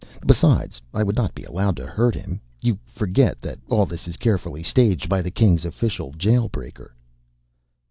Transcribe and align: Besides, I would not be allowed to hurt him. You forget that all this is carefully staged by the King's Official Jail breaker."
Besides, 0.25 0.81
I 0.95 1.03
would 1.03 1.15
not 1.15 1.35
be 1.35 1.43
allowed 1.43 1.77
to 1.77 1.85
hurt 1.85 2.15
him. 2.15 2.41
You 2.59 2.79
forget 2.87 3.39
that 3.43 3.59
all 3.69 3.85
this 3.85 4.07
is 4.07 4.17
carefully 4.17 4.63
staged 4.63 5.07
by 5.07 5.21
the 5.21 5.29
King's 5.29 5.63
Official 5.63 6.11
Jail 6.13 6.49
breaker." 6.49 6.95